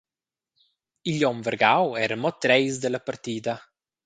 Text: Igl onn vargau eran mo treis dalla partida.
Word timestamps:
Igl 1.09 1.23
onn 1.31 1.41
vargau 1.45 1.85
eran 2.05 2.21
mo 2.21 2.31
treis 2.43 2.75
dalla 2.81 3.01
partida. 3.07 3.53